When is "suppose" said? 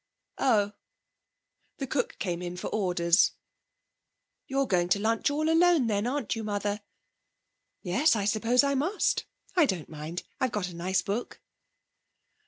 8.25-8.63